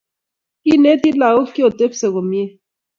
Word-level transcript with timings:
Kineti 0.63 1.09
lakok 1.19 1.47
kiotepso 1.53 2.05
komyei 2.13 2.49